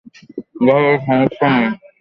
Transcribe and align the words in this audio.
ধরো, 0.59 0.91
সমস্যা 1.05 1.47
নেই। 1.53 1.69